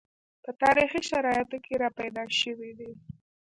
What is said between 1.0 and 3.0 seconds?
شرایطو کې راپیدا شوي دي